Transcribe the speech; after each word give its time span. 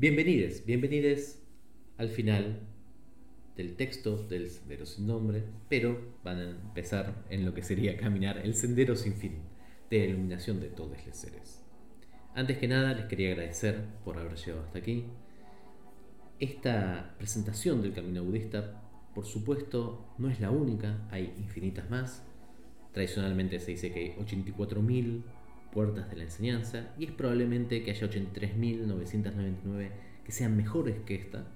Bienvenidos, 0.00 0.64
bienvenidos 0.64 1.40
al 1.96 2.10
final 2.10 2.60
del 3.56 3.74
texto 3.74 4.16
del 4.28 4.48
Sendero 4.48 4.86
sin 4.86 5.08
nombre, 5.08 5.42
pero 5.68 6.14
van 6.22 6.38
a 6.38 6.50
empezar 6.50 7.24
en 7.30 7.44
lo 7.44 7.52
que 7.52 7.64
sería 7.64 7.96
caminar 7.96 8.38
el 8.38 8.54
Sendero 8.54 8.94
sin 8.94 9.14
fin, 9.14 9.40
de 9.90 10.04
iluminación 10.04 10.60
de 10.60 10.68
todos 10.68 11.04
los 11.04 11.16
seres. 11.16 11.64
Antes 12.36 12.58
que 12.58 12.68
nada 12.68 12.94
les 12.94 13.06
quería 13.06 13.32
agradecer 13.32 13.86
por 14.04 14.18
haber 14.18 14.36
llegado 14.36 14.62
hasta 14.66 14.78
aquí. 14.78 15.06
Esta 16.38 17.16
presentación 17.18 17.82
del 17.82 17.92
camino 17.92 18.22
budista, 18.22 18.80
por 19.16 19.26
supuesto, 19.26 20.14
no 20.16 20.30
es 20.30 20.38
la 20.38 20.52
única, 20.52 21.08
hay 21.10 21.34
infinitas 21.38 21.90
más. 21.90 22.22
Tradicionalmente 22.92 23.58
se 23.58 23.72
dice 23.72 23.90
que 23.90 23.98
hay 23.98 24.10
84.000 24.12 25.22
puertas 25.78 26.10
de 26.10 26.16
la 26.16 26.24
enseñanza 26.24 26.92
y 26.98 27.04
es 27.04 27.12
probablemente 27.12 27.84
que 27.84 27.92
haya 27.92 28.08
83.999 28.08 29.90
que 30.24 30.32
sean 30.32 30.56
mejores 30.56 30.96
que 31.06 31.14
esta, 31.14 31.46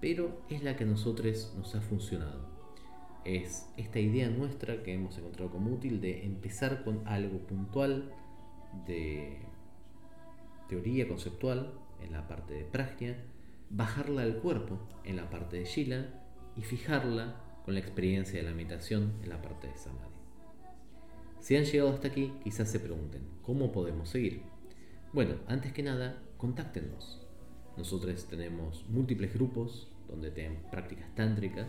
pero 0.00 0.40
es 0.48 0.64
la 0.64 0.74
que 0.74 0.84
a 0.84 0.86
nosotros 0.86 1.52
nos 1.54 1.74
ha 1.74 1.82
funcionado. 1.82 2.48
Es 3.26 3.68
esta 3.76 3.98
idea 3.98 4.30
nuestra 4.30 4.82
que 4.82 4.94
hemos 4.94 5.18
encontrado 5.18 5.50
como 5.50 5.70
útil 5.70 6.00
de 6.00 6.24
empezar 6.24 6.82
con 6.82 7.06
algo 7.06 7.40
puntual 7.40 8.10
de 8.86 9.36
teoría 10.70 11.06
conceptual 11.06 11.74
en 12.02 12.12
la 12.12 12.26
parte 12.28 12.54
de 12.54 12.64
prajna, 12.64 13.18
bajarla 13.68 14.22
al 14.22 14.38
cuerpo 14.38 14.78
en 15.04 15.16
la 15.16 15.28
parte 15.28 15.58
de 15.58 15.66
shila 15.66 16.06
y 16.56 16.62
fijarla 16.62 17.36
con 17.66 17.74
la 17.74 17.80
experiencia 17.80 18.38
de 18.38 18.48
la 18.48 18.54
meditación 18.54 19.12
en 19.22 19.28
la 19.28 19.42
parte 19.42 19.66
de 19.66 19.76
samadhi. 19.76 20.15
Si 21.46 21.54
han 21.54 21.62
llegado 21.62 21.90
hasta 21.90 22.08
aquí, 22.08 22.32
quizás 22.42 22.68
se 22.68 22.80
pregunten, 22.80 23.22
¿cómo 23.42 23.70
podemos 23.70 24.08
seguir? 24.08 24.42
Bueno, 25.12 25.36
antes 25.46 25.72
que 25.72 25.84
nada, 25.84 26.20
contáctenos. 26.38 27.24
Nosotros 27.76 28.24
tenemos 28.24 28.84
múltiples 28.88 29.32
grupos 29.32 29.86
donde 30.08 30.32
tenemos 30.32 30.64
prácticas 30.72 31.14
tántricas 31.14 31.68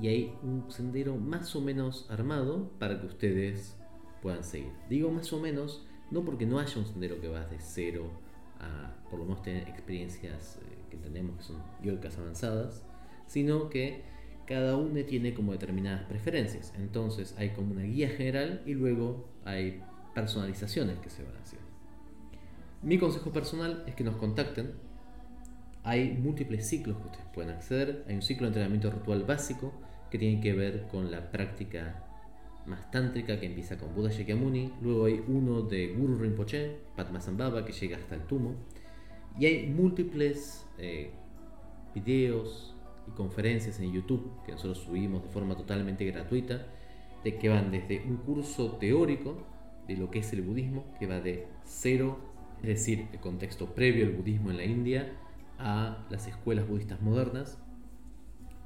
y 0.00 0.08
hay 0.08 0.34
un 0.42 0.68
sendero 0.68 1.14
más 1.14 1.54
o 1.54 1.60
menos 1.60 2.10
armado 2.10 2.72
para 2.80 3.00
que 3.00 3.06
ustedes 3.06 3.76
puedan 4.20 4.42
seguir. 4.42 4.72
Digo 4.88 5.12
más 5.12 5.32
o 5.32 5.38
menos, 5.38 5.86
no 6.10 6.24
porque 6.24 6.44
no 6.44 6.58
haya 6.58 6.76
un 6.76 6.86
sendero 6.86 7.20
que 7.20 7.28
va 7.28 7.44
de 7.44 7.60
cero 7.60 8.10
a 8.58 8.96
por 9.08 9.20
lo 9.20 9.26
menos 9.26 9.42
tener 9.42 9.68
experiencias 9.68 10.58
eh, 10.60 10.86
que 10.90 10.96
entendemos 10.96 11.36
que 11.36 11.44
son 11.44 11.62
yogas 11.84 12.18
avanzadas, 12.18 12.84
sino 13.28 13.70
que 13.70 14.02
cada 14.46 14.76
uno 14.76 15.02
tiene 15.04 15.34
como 15.34 15.52
determinadas 15.52 16.04
preferencias. 16.04 16.72
Entonces 16.76 17.34
hay 17.38 17.50
como 17.50 17.72
una 17.72 17.82
guía 17.82 18.08
general 18.08 18.62
y 18.66 18.74
luego 18.74 19.28
hay 19.44 19.82
personalizaciones 20.14 20.98
que 20.98 21.10
se 21.10 21.22
van 21.22 21.36
haciendo. 21.36 21.68
Mi 22.82 22.98
consejo 22.98 23.32
personal 23.32 23.84
es 23.86 23.94
que 23.94 24.04
nos 24.04 24.16
contacten. 24.16 24.72
Hay 25.84 26.12
múltiples 26.12 26.68
ciclos 26.68 26.96
que 26.98 27.06
ustedes 27.06 27.26
pueden 27.34 27.50
acceder. 27.50 28.04
Hay 28.08 28.14
un 28.14 28.22
ciclo 28.22 28.46
de 28.46 28.48
entrenamiento 28.48 28.90
ritual 28.90 29.24
básico 29.24 29.72
que 30.10 30.18
tiene 30.18 30.40
que 30.40 30.52
ver 30.52 30.88
con 30.88 31.10
la 31.10 31.30
práctica 31.30 32.04
más 32.66 32.90
tántrica 32.90 33.38
que 33.40 33.46
empieza 33.46 33.78
con 33.78 33.94
Buda 33.94 34.10
Shakyamuni. 34.10 34.72
Luego 34.82 35.06
hay 35.06 35.22
uno 35.26 35.62
de 35.62 35.94
Guru 35.94 36.18
Rinpoche, 36.18 36.76
Padmasambhava, 36.96 37.64
que 37.64 37.72
llega 37.72 37.96
hasta 37.96 38.14
el 38.14 38.22
tumo. 38.22 38.54
Y 39.38 39.46
hay 39.46 39.66
múltiples 39.68 40.66
eh, 40.78 41.10
videos, 41.94 42.71
conferencias 43.12 43.80
en 43.80 43.92
YouTube 43.92 44.30
que 44.44 44.52
nosotros 44.52 44.78
subimos 44.78 45.22
de 45.22 45.28
forma 45.28 45.56
totalmente 45.56 46.04
gratuita, 46.04 46.66
de 47.24 47.38
que 47.38 47.48
van 47.48 47.70
desde 47.70 48.02
un 48.04 48.16
curso 48.18 48.72
teórico 48.72 49.46
de 49.86 49.96
lo 49.96 50.10
que 50.10 50.20
es 50.20 50.32
el 50.32 50.42
budismo, 50.42 50.84
que 50.98 51.06
va 51.06 51.20
de 51.20 51.46
cero, 51.64 52.18
es 52.62 52.68
decir, 52.68 53.08
el 53.12 53.20
contexto 53.20 53.74
previo 53.74 54.06
al 54.06 54.12
budismo 54.12 54.50
en 54.50 54.56
la 54.56 54.64
India, 54.64 55.12
a 55.58 56.06
las 56.10 56.26
escuelas 56.26 56.68
budistas 56.68 57.00
modernas. 57.00 57.58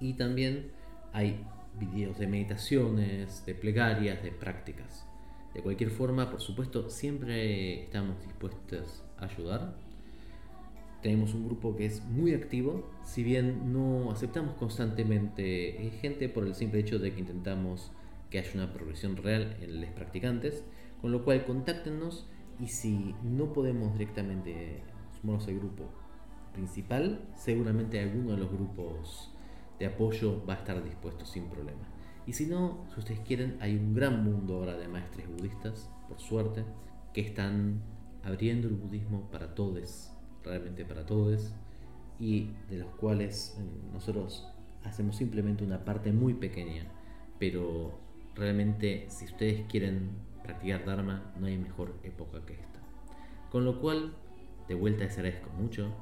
Y 0.00 0.14
también 0.14 0.70
hay 1.12 1.44
videos 1.78 2.18
de 2.18 2.26
meditaciones, 2.26 3.44
de 3.46 3.54
plegarias, 3.54 4.22
de 4.22 4.30
prácticas. 4.30 5.06
De 5.54 5.62
cualquier 5.62 5.90
forma, 5.90 6.30
por 6.30 6.40
supuesto, 6.40 6.90
siempre 6.90 7.84
estamos 7.84 8.20
dispuestos 8.22 9.02
a 9.18 9.24
ayudar 9.24 9.85
tenemos 11.02 11.34
un 11.34 11.46
grupo 11.46 11.76
que 11.76 11.86
es 11.86 12.04
muy 12.04 12.34
activo, 12.34 12.90
si 13.04 13.22
bien 13.22 13.72
no 13.72 14.10
aceptamos 14.10 14.54
constantemente 14.54 15.90
gente 16.00 16.28
por 16.28 16.46
el 16.46 16.54
simple 16.54 16.80
hecho 16.80 16.98
de 16.98 17.12
que 17.12 17.20
intentamos 17.20 17.92
que 18.30 18.38
haya 18.38 18.50
una 18.54 18.72
progresión 18.72 19.16
real 19.16 19.56
en 19.60 19.80
los 19.80 19.90
practicantes, 19.90 20.64
con 21.00 21.12
lo 21.12 21.24
cual 21.24 21.44
contáctenos 21.44 22.26
y 22.58 22.68
si 22.68 23.14
no 23.22 23.52
podemos 23.52 23.92
directamente 23.92 24.82
sumarnos 25.20 25.46
al 25.48 25.58
grupo 25.58 25.84
principal, 26.52 27.28
seguramente 27.36 28.00
alguno 28.00 28.32
de 28.32 28.38
los 28.38 28.50
grupos 28.50 29.32
de 29.78 29.86
apoyo 29.86 30.44
va 30.46 30.54
a 30.54 30.56
estar 30.56 30.82
dispuesto 30.82 31.26
sin 31.26 31.44
problema. 31.44 31.86
Y 32.26 32.32
si 32.32 32.46
no, 32.46 32.86
si 32.92 33.00
ustedes 33.00 33.20
quieren, 33.20 33.56
hay 33.60 33.76
un 33.76 33.94
gran 33.94 34.24
mundo 34.24 34.56
ahora 34.56 34.76
de 34.76 34.88
maestres 34.88 35.28
budistas, 35.28 35.90
por 36.08 36.18
suerte, 36.18 36.64
que 37.12 37.20
están 37.20 37.82
abriendo 38.24 38.66
el 38.68 38.74
budismo 38.74 39.30
para 39.30 39.54
todos 39.54 40.15
realmente 40.46 40.84
para 40.84 41.04
todos 41.04 41.52
y 42.18 42.50
de 42.70 42.78
los 42.78 42.88
cuales 42.94 43.56
eh, 43.58 43.62
nosotros 43.92 44.48
hacemos 44.84 45.16
simplemente 45.16 45.64
una 45.64 45.84
parte 45.84 46.12
muy 46.12 46.34
pequeña, 46.34 46.86
pero 47.38 47.98
realmente 48.34 49.06
si 49.08 49.26
ustedes 49.26 49.66
quieren 49.68 50.10
practicar 50.42 50.84
Dharma 50.84 51.32
no 51.38 51.46
hay 51.46 51.58
mejor 51.58 51.94
época 52.04 52.44
que 52.46 52.54
esta. 52.54 52.80
Con 53.50 53.64
lo 53.64 53.80
cual, 53.80 54.14
de 54.68 54.74
vuelta 54.74 55.04
les 55.04 55.16
agradezco 55.18 55.50
mucho, 55.50 55.92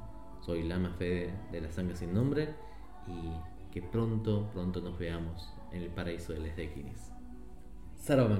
soy 0.44 0.62
Lama 0.62 0.94
Fede 0.98 1.32
de 1.50 1.60
la 1.60 1.70
Sangre 1.70 1.96
Sin 1.96 2.12
Nombre 2.12 2.50
y 3.06 3.72
que 3.72 3.82
pronto, 3.82 4.50
pronto 4.52 4.80
nos 4.80 4.98
veamos 4.98 5.52
en 5.72 5.82
el 5.82 5.88
paraíso 5.88 6.32
de 6.32 6.40
Les 6.40 6.56
Dekinis. 6.56 7.10
Sarva. 7.96 8.38